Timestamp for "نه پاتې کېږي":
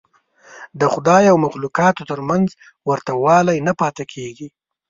3.67-4.47